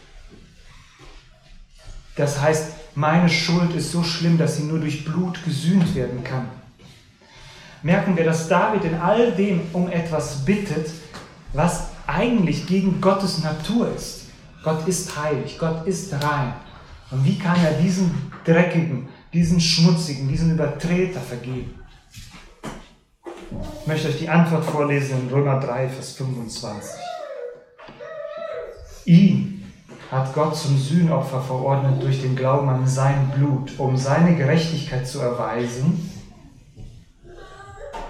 [2.16, 6.48] Das heißt, meine Schuld ist so schlimm, dass sie nur durch Blut gesühnt werden kann
[7.84, 10.90] merken wir, dass David in all dem um etwas bittet,
[11.54, 14.28] was eigentlich gegen Gottes Natur ist.
[14.64, 16.54] Gott ist heilig, Gott ist rein.
[17.12, 21.79] Und wie kann er diesen dreckigen, diesen Schmutzigen, diesen Übertreter vergeben?
[23.52, 27.00] Ich möchte euch die Antwort vorlesen in Römer 3, Vers 25.
[29.06, 29.64] Ihn
[30.12, 35.20] hat Gott zum Sühnopfer verordnet durch den Glauben an sein Blut, um seine Gerechtigkeit zu
[35.20, 36.12] erweisen,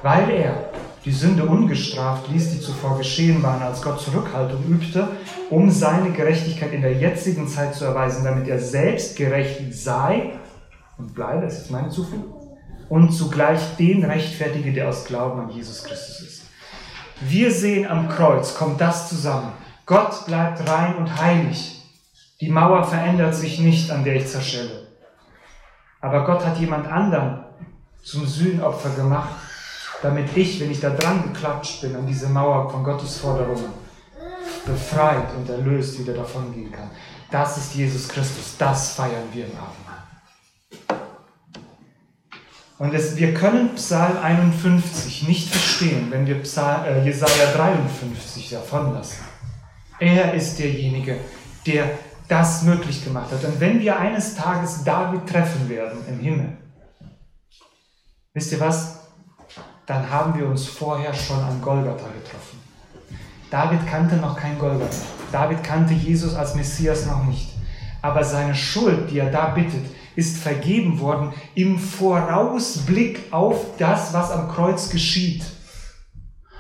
[0.04, 0.72] weil er
[1.06, 5.08] die Sünde ungestraft ließ, die zuvor geschehen waren, als Gott Zurückhaltung übte,
[5.50, 10.34] um seine Gerechtigkeit in der jetzigen Zeit zu erweisen, damit er selbst gerecht sei
[10.98, 12.39] und bleibe, das ist meine Zufügung,
[12.90, 16.42] und zugleich den rechtfertige, der aus Glauben an Jesus Christus ist.
[17.22, 19.52] Wir sehen am Kreuz, kommt das zusammen.
[19.86, 21.84] Gott bleibt rein und heilig.
[22.42, 24.88] Die Mauer verändert sich nicht, an der ich zerschelle.
[26.02, 27.44] Aber Gott hat jemand anderen
[28.04, 29.36] zum Sühnopfer gemacht,
[30.02, 33.74] damit ich, wenn ich da dran geklatscht bin an diese Mauer von Gottes Forderungen,
[34.66, 36.90] befreit und erlöst wieder davon gehen kann.
[37.30, 39.89] Das ist Jesus Christus, das feiern wir im Abendmahl.
[42.80, 48.94] Und es, wir können Psalm 51 nicht verstehen, wenn wir Psalm, äh, Jesaja 53 davon
[48.94, 49.22] lassen.
[50.00, 51.20] Er ist derjenige,
[51.68, 51.90] der
[52.30, 53.44] das möglich gemacht hat.
[53.44, 56.58] Und wenn wir eines Tages David treffen werden im Himmel,
[58.34, 59.02] wisst ihr was?
[59.86, 62.62] Dann haben wir uns vorher schon an Golgatha getroffen.
[63.52, 65.04] David kannte noch kein Golgatha.
[65.34, 67.50] David kannte Jesus als Messias noch nicht.
[68.02, 69.84] Aber seine Schuld, die er da bittet,
[70.16, 75.44] ist vergeben worden im Vorausblick auf das, was am Kreuz geschieht.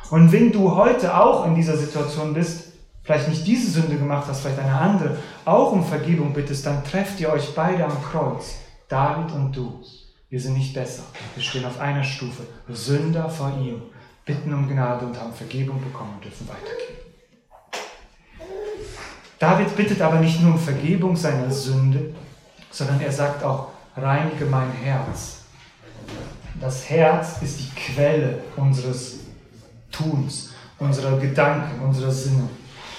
[0.09, 4.41] Und wenn du heute auch in dieser Situation bist, vielleicht nicht diese Sünde gemacht hast,
[4.41, 8.55] vielleicht eine andere, auch um Vergebung bittest, dann trefft ihr euch beide am Kreuz,
[8.87, 9.83] David und du.
[10.29, 11.03] Wir sind nicht besser.
[11.33, 12.43] Wir stehen auf einer Stufe.
[12.67, 13.81] Sünder vor ihm,
[14.25, 16.99] bitten um Gnade und haben Vergebung bekommen und dürfen weitergehen.
[19.39, 22.13] David bittet aber nicht nur um Vergebung seiner Sünde,
[22.71, 25.39] sondern er sagt auch, reinige mein Herz.
[26.59, 29.19] Das Herz ist die Quelle unseres
[29.91, 32.49] Tuns, unserer Gedanken, unserer Sinne.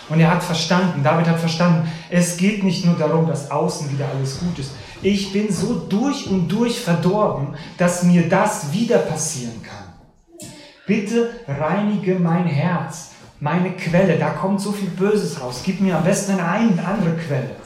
[0.08, 4.06] Und er hat verstanden, David hat verstanden, es geht nicht nur darum, dass außen wieder
[4.08, 4.72] alles gut ist.
[5.02, 10.48] Ich bin so durch und durch verdorben, dass mir das wieder passieren kann.
[10.86, 14.18] Bitte reinige mein Herz, meine Quelle.
[14.18, 15.62] Da kommt so viel Böses raus.
[15.64, 17.59] Gib mir am besten eine andere Quelle.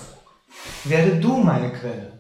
[0.85, 2.13] Werde du meine Quelle.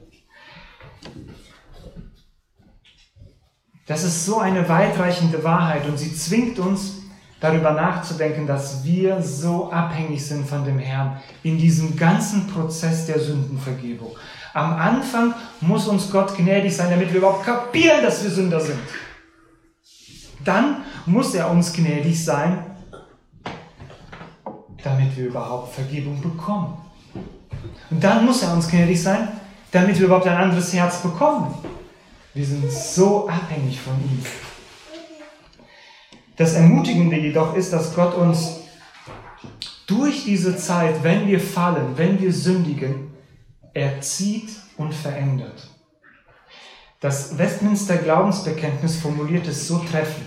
[3.86, 7.04] Das ist so eine weitreichende Wahrheit und sie zwingt uns,
[7.44, 13.20] darüber nachzudenken, dass wir so abhängig sind von dem Herrn in diesem ganzen Prozess der
[13.20, 14.16] Sündenvergebung.
[14.54, 18.78] Am Anfang muss uns Gott gnädig sein, damit wir überhaupt kapieren, dass wir Sünder sind.
[20.42, 22.64] Dann muss er uns gnädig sein,
[24.82, 26.83] damit wir überhaupt Vergebung bekommen.
[27.90, 29.28] Und dann muss er uns gnädig sein,
[29.70, 31.54] damit wir überhaupt ein anderes Herz bekommen.
[32.32, 34.24] Wir sind so abhängig von ihm.
[36.36, 38.60] Das Ermutigende jedoch ist, dass Gott uns
[39.86, 43.12] durch diese Zeit, wenn wir fallen, wenn wir sündigen,
[43.72, 45.68] erzieht und verändert.
[47.00, 50.26] Das Westminster Glaubensbekenntnis formuliert es so treffend.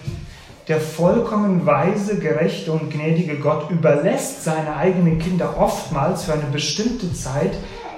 [0.67, 7.13] Der vollkommen weise, gerechte und gnädige Gott überlässt seine eigenen Kinder oftmals für eine bestimmte
[7.13, 7.53] Zeit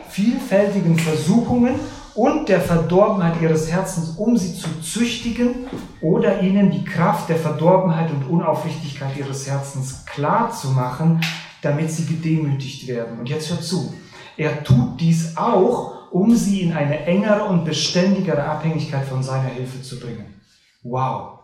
[0.09, 1.79] vielfältigen Versuchungen
[2.13, 5.67] und der Verdorbenheit ihres Herzens, um sie zu züchtigen
[6.01, 11.21] oder ihnen die Kraft der Verdorbenheit und Unaufrichtigkeit ihres Herzens klar zu machen,
[11.63, 13.19] damit sie gedemütigt werden.
[13.19, 13.95] Und jetzt hört zu.
[14.37, 19.81] Er tut dies auch, um sie in eine engere und beständigere Abhängigkeit von seiner Hilfe
[19.81, 20.39] zu bringen.
[20.83, 21.38] Wow.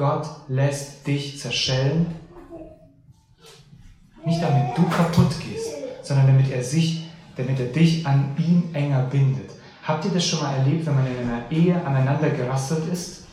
[0.00, 2.06] Gott lässt dich zerschellen,
[4.24, 9.02] nicht damit du kaputt gehst, sondern damit er sich, damit er dich an ihm enger
[9.02, 9.50] bindet.
[9.84, 13.26] Habt ihr das schon mal erlebt, wenn man in einer Ehe aneinander gerasselt ist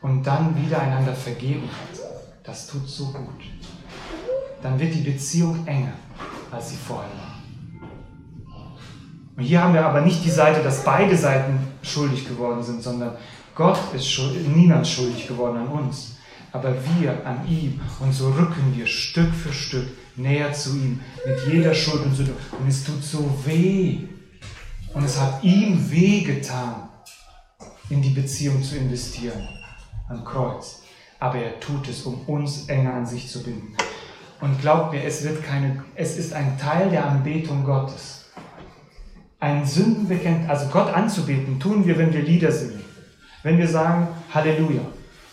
[0.00, 2.00] und dann wieder einander vergeben hat?
[2.42, 3.44] Das tut so gut.
[4.60, 5.92] Dann wird die Beziehung enger,
[6.50, 7.32] als sie vorher war.
[9.36, 13.12] Und hier haben wir aber nicht die Seite, dass beide Seiten schuldig geworden sind, sondern
[13.54, 14.18] Gott ist
[14.54, 16.16] niemand schuldig geworden an uns,
[16.52, 17.80] aber wir an ihm.
[18.00, 22.32] Und so rücken wir Stück für Stück näher zu ihm mit jeder Schuld und Sünde.
[22.58, 24.00] Und es tut so weh,
[24.94, 26.88] und es hat ihm wehgetan,
[27.88, 29.48] in die Beziehung zu investieren,
[30.08, 30.82] am Kreuz.
[31.18, 33.74] Aber er tut es, um uns enger an sich zu binden.
[34.40, 38.30] Und glaubt mir, es, wird keine, es ist ein Teil der Anbetung Gottes.
[39.40, 42.81] Ein Sündenbekenntnis, also Gott anzubeten, tun wir, wenn wir Lieder singen.
[43.42, 44.82] Wenn wir sagen Halleluja.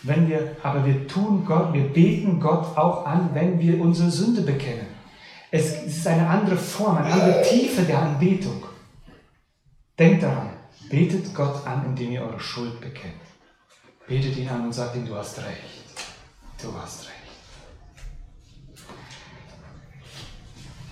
[0.02, 4.40] Wenn wir, aber wir tun Gott, wir beten Gott auch an, wenn wir unsere Sünde
[4.40, 4.86] bekennen.
[5.50, 8.62] Es ist eine andere Form, eine andere Tiefe der Anbetung.
[9.98, 10.50] Denkt daran,
[10.90, 13.14] Betet Gott an, indem ihr eure Schuld bekennt.
[14.08, 15.84] Betet ihn an und sagt ihm, du hast recht.
[16.60, 17.19] Du hast recht.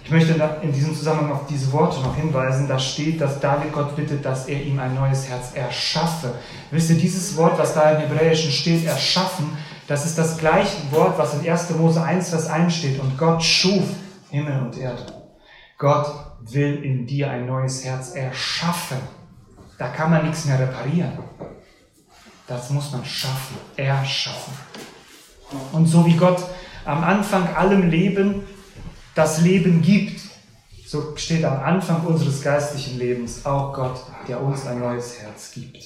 [0.09, 2.67] Ich möchte in diesem Zusammenhang auf diese Worte noch hinweisen.
[2.67, 6.33] Da steht, dass David Gott bittet, dass er ihm ein neues Herz erschaffe.
[6.71, 9.51] Wisst ihr, dieses Wort, was da im Hebräischen steht, erschaffen,
[9.87, 11.77] das ist das gleiche Wort, was in 1.
[11.77, 12.99] Mose 1, Vers 1 steht.
[12.99, 13.85] Und Gott schuf
[14.31, 15.05] Himmel und Erde.
[15.77, 16.07] Gott
[16.41, 18.97] will in dir ein neues Herz erschaffen.
[19.77, 21.19] Da kann man nichts mehr reparieren.
[22.47, 24.55] Das muss man schaffen, erschaffen.
[25.73, 26.43] Und so wie Gott
[26.87, 28.45] am Anfang allem Leben
[29.19, 30.21] das Leben gibt,
[30.87, 35.77] so steht am Anfang unseres geistlichen Lebens auch Gott, der uns ein neues Herz gibt.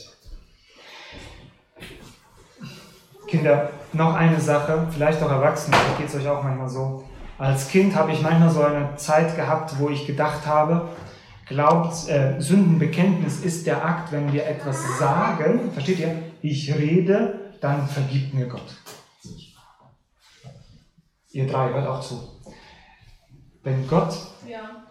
[3.27, 7.05] Kinder, noch eine Sache, vielleicht auch Erwachsene, vielleicht geht es euch auch manchmal so.
[7.39, 10.91] Als Kind habe ich manchmal so eine Zeit gehabt, wo ich gedacht habe,
[11.47, 16.23] glaubt, äh, Sündenbekenntnis ist der Akt, wenn wir etwas sagen, versteht ihr?
[16.43, 18.77] Ich rede, dann vergibt mir Gott.
[21.31, 22.42] Ihr drei, hört auch zu.
[23.65, 24.15] Wenn Gott,
[24.49, 24.83] ja.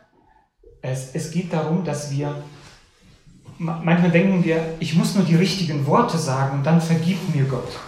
[0.82, 2.36] es, es geht darum, dass wir,
[3.58, 7.80] manchmal denken wir, ich muss nur die richtigen Worte sagen und dann vergibt mir Gott.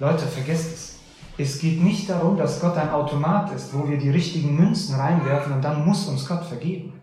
[0.00, 0.92] Leute, vergesst es.
[1.38, 5.52] Es geht nicht darum, dass Gott ein Automat ist, wo wir die richtigen Münzen reinwerfen
[5.52, 7.00] und dann muss uns Gott vergeben.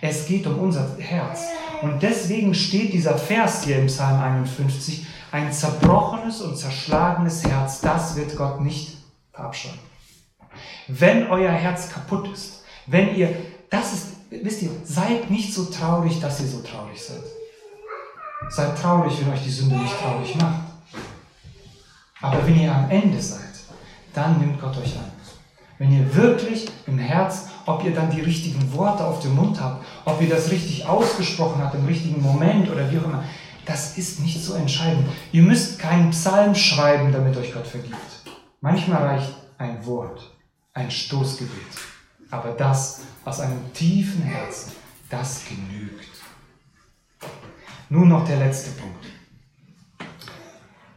[0.00, 1.46] Es geht um unser Herz.
[1.82, 8.14] Und deswegen steht dieser Vers hier im Psalm 51, ein zerbrochenes und zerschlagenes Herz, das
[8.14, 8.98] wird Gott nicht
[9.32, 9.78] verabscheuen.
[10.88, 13.34] Wenn euer Herz kaputt ist, wenn ihr,
[13.70, 17.22] das ist, wisst ihr, seid nicht so traurig, dass ihr so traurig seid.
[18.50, 20.60] Seid traurig, wenn euch die Sünde nicht traurig macht.
[22.20, 23.40] Aber wenn ihr am Ende seid,
[24.12, 25.10] dann nimmt Gott euch an.
[25.78, 29.84] Wenn ihr wirklich im Herz, ob ihr dann die richtigen Worte auf dem Mund habt,
[30.04, 33.24] ob ihr das richtig ausgesprochen habt im richtigen Moment oder wie auch immer,
[33.66, 35.06] das ist nicht so entscheidend.
[35.32, 37.96] Ihr müsst keinen Psalm schreiben, damit euch Gott vergibt.
[38.60, 40.33] Manchmal reicht ein Wort,
[40.74, 41.50] ein Stoßgebet.
[42.30, 44.72] Aber das aus einem tiefen Herzen,
[45.08, 46.10] das genügt.
[47.88, 49.06] Nun noch der letzte Punkt.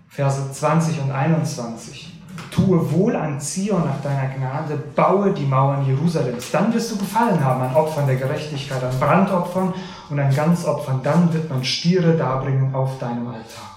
[0.09, 2.13] Verse 20 und 21.
[2.49, 6.49] Tue wohl an Zion nach deiner Gnade, baue die Mauern Jerusalems.
[6.49, 9.75] Dann wirst du gefallen haben an Opfern der Gerechtigkeit, an Brandopfern
[10.09, 11.03] und an Ganzopfern.
[11.03, 13.76] Dann wird man Stiere darbringen auf deinem Altar.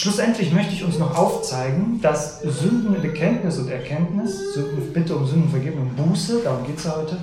[0.00, 4.40] Schlussendlich möchte ich uns noch aufzeigen, dass Sündenbekenntnis und Erkenntnis,
[4.94, 7.18] Bitte um Sündenvergebung und Buße, darum geht es ja heute,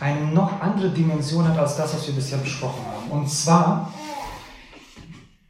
[0.00, 3.12] eine noch andere Dimension hat als das, was wir bisher besprochen haben.
[3.12, 3.92] Und zwar,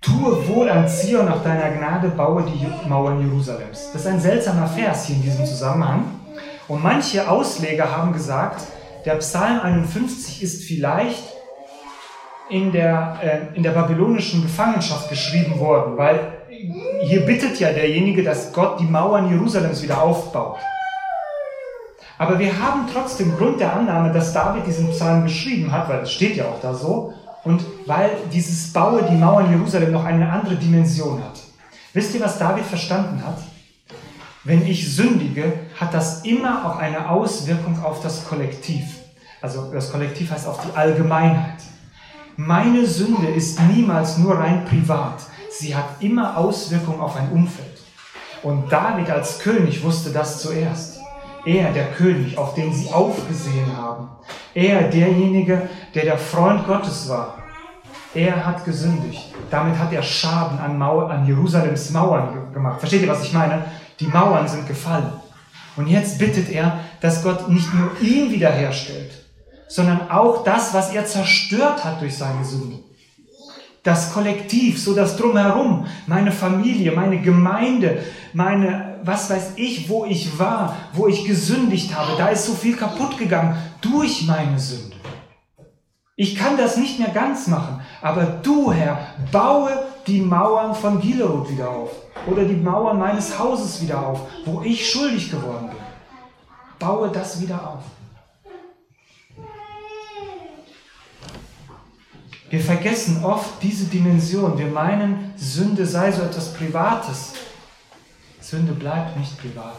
[0.03, 3.93] tue wohl an Zion nach deiner Gnade, baue die Mauern Jerusalems.
[3.95, 6.05] Das ist ein seltsamer Vers hier in diesem Zusammenhang.
[6.69, 8.67] Und manche Ausleger haben gesagt,
[9.07, 11.25] der Psalm 51 ist vielleicht
[12.51, 16.36] in der, äh, in der babylonischen Gefangenschaft geschrieben worden, weil
[17.03, 20.59] hier bittet ja derjenige, dass Gott die Mauern Jerusalems wieder aufbaut.
[22.19, 26.13] Aber wir haben trotzdem Grund der Annahme, dass David diesen Psalm geschrieben hat, weil es
[26.13, 27.13] steht ja auch da so,
[27.45, 31.39] und weil dieses Baue die Mauern Jerusalem noch eine andere Dimension hat.
[31.93, 33.39] Wisst ihr, was David verstanden hat?
[34.45, 38.85] Wenn ich sündige, hat das immer auch eine Auswirkung auf das Kollektiv.
[39.41, 41.61] Also das Kollektiv heißt auf die Allgemeinheit.
[42.37, 45.23] Meine Sünde ist niemals nur rein privat.
[45.59, 47.81] Sie hat immer Auswirkungen auf ein Umfeld.
[48.43, 51.01] Und David als König wusste das zuerst.
[51.47, 54.09] Er, der König, auf den sie aufgesehen haben.
[54.53, 57.39] Er, derjenige, der der Freund Gottes war.
[58.15, 59.33] Er hat gesündigt.
[59.51, 62.81] Damit hat er Schaden an, Mauer, an Jerusalems Mauern gemacht.
[62.81, 63.65] Versteht ihr, was ich meine?
[64.01, 65.13] Die Mauern sind gefallen.
[65.77, 69.13] Und jetzt bittet er, dass Gott nicht nur ihn wiederherstellt,
[69.69, 72.79] sondern auch das, was er zerstört hat durch seine Sünde.
[73.87, 80.37] Das Kollektiv, so das Drumherum, meine Familie, meine Gemeinde, meine was weiß ich, wo ich
[80.39, 82.19] war, wo ich gesündigt habe.
[82.19, 84.97] Da ist so viel kaputt gegangen durch meine Sünde.
[86.17, 88.99] Ich kann das nicht mehr ganz machen, aber du, Herr,
[89.31, 89.71] baue
[90.09, 91.91] die Mauern von Gilead wieder auf
[92.27, 95.79] oder die Mauern meines Hauses wieder auf, wo ich schuldig geworden bin.
[96.81, 97.85] Baue das wieder auf.
[102.49, 104.57] Wir vergessen oft diese Dimension.
[104.57, 107.33] Wir meinen, Sünde sei so etwas Privates.
[108.41, 109.77] Sünde bleibt nicht privat.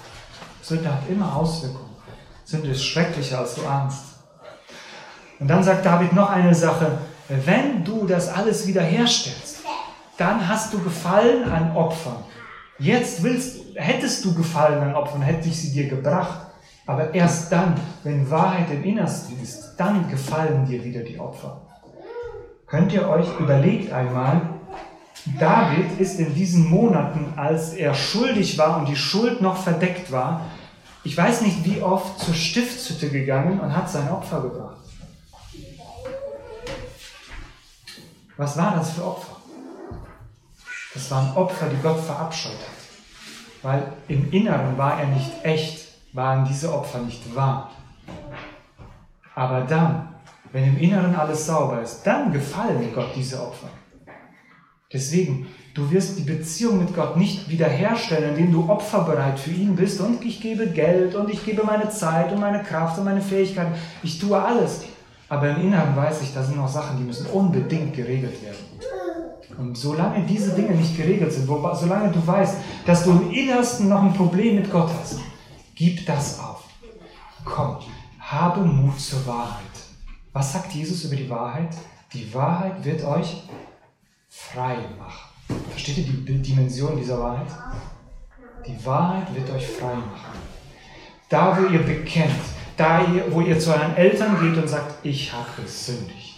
[0.61, 1.95] Sünde hat immer Auswirkungen.
[2.43, 4.03] Sünde ist schrecklicher, als du ahnst.
[5.39, 6.97] Und dann sagt David noch eine Sache.
[7.29, 9.59] Wenn du das alles wiederherstellst,
[10.17, 12.23] dann hast du Gefallen an Opfern.
[12.79, 16.47] Jetzt willst, hättest du Gefallen an Opfern, hätte ich sie dir gebracht.
[16.85, 21.66] Aber erst dann, wenn Wahrheit im Innersten ist, dann gefallen dir wieder die Opfer.
[22.67, 24.41] Könnt ihr euch überlegt einmal,
[25.39, 30.41] David ist in diesen Monaten, als er schuldig war und die Schuld noch verdeckt war,
[31.03, 34.75] ich weiß nicht wie oft zur Stiftshütte gegangen und hat sein Opfer gebracht.
[38.35, 39.37] Was war das für Opfer?
[40.93, 43.63] Das waren Opfer, die Gott verabscheut hat.
[43.63, 47.71] Weil im Inneren war er nicht echt, waren diese Opfer nicht wahr.
[49.33, 50.09] Aber dann,
[50.51, 53.69] wenn im Inneren alles sauber ist, dann gefallen Gott diese Opfer.
[54.91, 59.99] Deswegen, du wirst die Beziehung mit Gott nicht wiederherstellen, indem du opferbereit für ihn bist
[59.99, 63.73] und ich gebe Geld und ich gebe meine Zeit und meine Kraft und meine Fähigkeiten.
[64.01, 64.83] Ich tue alles.
[65.29, 68.77] Aber im Inneren weiß ich, da sind noch Sachen, die müssen unbedingt geregelt werden.
[69.57, 74.03] Und solange diese Dinge nicht geregelt sind, solange du weißt, dass du im Innersten noch
[74.03, 75.19] ein Problem mit Gott hast,
[75.75, 76.63] gib das auf.
[77.43, 77.77] Komm,
[78.19, 79.66] habe Mut zur Wahrheit.
[80.37, 81.75] Was sagt Jesus über die Wahrheit?
[82.13, 83.41] Die Wahrheit wird euch
[84.29, 85.31] frei machen.
[85.71, 87.47] Versteht ihr die Dimension dieser Wahrheit?
[88.67, 90.37] Die Wahrheit wird euch frei machen.
[91.27, 92.35] Da, wo ihr bekennt,
[92.77, 96.35] da, wo ihr zu euren Eltern geht und sagt, ich habe gesündigt.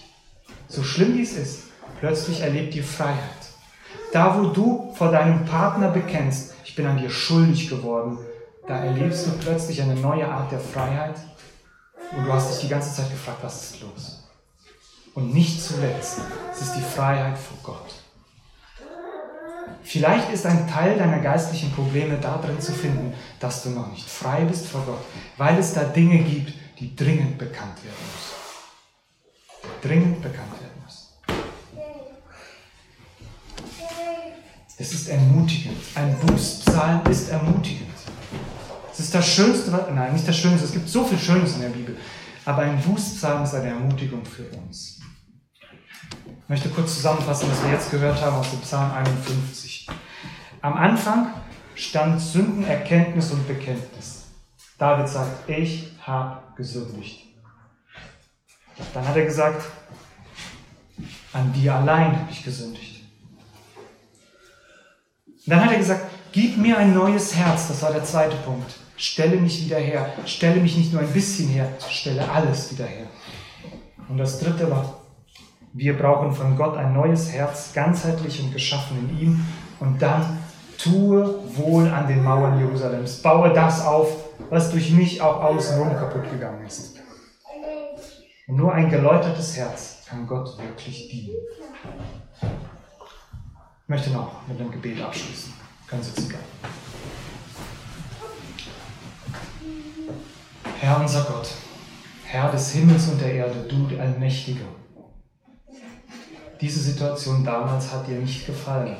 [0.69, 1.63] So schlimm wie es ist,
[1.99, 3.19] plötzlich erlebt ihr Freiheit.
[4.13, 8.17] Da, wo du vor deinem Partner bekennst, ich bin an dir schuldig geworden,
[8.65, 11.15] da erlebst du plötzlich eine neue Art der Freiheit
[12.11, 14.23] und du hast dich die ganze Zeit gefragt, was ist los?
[15.13, 16.19] Und nicht zuletzt,
[16.51, 17.93] es ist die Freiheit vor Gott.
[19.83, 24.41] Vielleicht ist ein Teil deiner geistlichen Probleme darin zu finden, dass du noch nicht frei
[24.45, 25.01] bist vor Gott,
[25.37, 29.81] weil es da Dinge gibt, die dringend bekannt werden müssen.
[29.81, 31.07] Dringend bekannt werden müssen.
[34.77, 35.77] Es ist ermutigend.
[35.95, 37.98] Ein Bußpsalm ist ermutigend.
[38.99, 41.69] Es ist das Schönste, nein, nicht das Schönste, es gibt so viel Schönes in der
[41.69, 41.95] Bibel,
[42.43, 44.99] aber ein Bußpsalm ist eine Ermutigung für uns.
[46.25, 49.87] Ich möchte kurz zusammenfassen, was wir jetzt gehört haben aus dem Psalm 51.
[50.61, 51.33] Am Anfang
[51.75, 54.25] stand Sündenerkenntnis und Bekenntnis.
[54.77, 57.25] David sagt, ich habe gesündigt.
[58.93, 59.63] Dann hat er gesagt,
[61.31, 63.01] an dir allein habe ich gesündigt.
[65.45, 66.01] dann hat er gesagt,
[66.33, 67.69] gib mir ein neues Herz.
[67.69, 68.78] Das war der zweite Punkt.
[68.99, 70.11] Stelle mich wieder her.
[70.25, 73.07] Stelle mich nicht nur ein bisschen her, stelle alles wieder her.
[74.09, 74.99] Und das dritte war,
[75.71, 79.45] wir brauchen von Gott ein neues Herz, ganzheitlich und geschaffen in ihm.
[79.79, 80.39] Und dann
[80.77, 83.21] tue wohl an den Mauern Jerusalems.
[83.21, 84.09] Baue das auf,
[84.49, 86.97] was durch mich auch außenrum kaputt gegangen ist.
[88.47, 91.37] Und nur ein geläutertes Herz kann Gott wirklich dienen.
[92.41, 95.53] Ich möchte noch mit einem Gebet abschließen.
[95.89, 96.88] Sie sitzen bleiben.
[100.81, 101.49] Herr unser Gott,
[102.23, 104.63] Herr des Himmels und der Erde, du der Allmächtige.
[106.61, 108.95] Diese Situation damals hat dir nicht gefallen,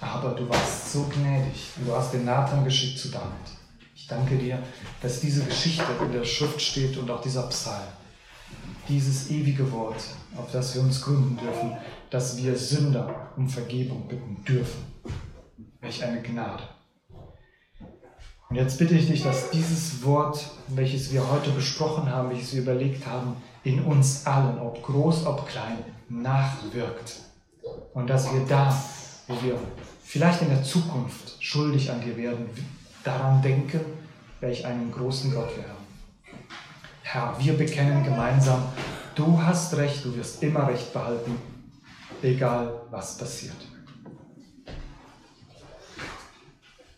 [0.00, 3.30] aber du warst so gnädig und du hast den Nathan geschickt zu David.
[3.94, 4.58] Ich danke dir,
[5.00, 7.86] dass diese Geschichte in der Schrift steht und auch dieser Psalm.
[8.88, 10.02] Dieses ewige Wort,
[10.36, 11.76] auf das wir uns gründen dürfen,
[12.10, 14.82] dass wir Sünder um Vergebung bitten dürfen.
[15.80, 16.64] Welch eine Gnade.
[18.52, 22.60] Und jetzt bitte ich dich, dass dieses Wort, welches wir heute besprochen haben, welches wir
[22.60, 23.34] überlegt haben,
[23.64, 25.78] in uns allen, ob groß, ob klein,
[26.10, 27.20] nachwirkt.
[27.94, 28.78] Und dass wir da,
[29.26, 29.58] wo wir
[30.04, 32.44] vielleicht in der Zukunft schuldig an dir werden,
[33.02, 33.80] daran denken,
[34.40, 35.86] welch einen großen Gott wir haben.
[37.04, 38.64] Herr, wir bekennen gemeinsam,
[39.14, 41.38] du hast recht, du wirst immer recht behalten,
[42.22, 43.56] egal was passiert.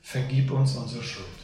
[0.02, 1.43] Vergib uns unsere Schuld.